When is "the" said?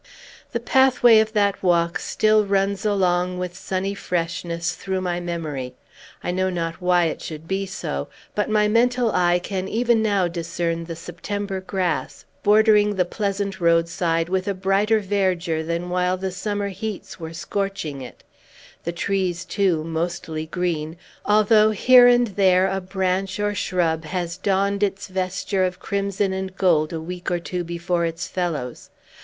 0.51-0.59, 10.85-10.95, 12.95-13.05, 16.17-16.31, 18.83-18.91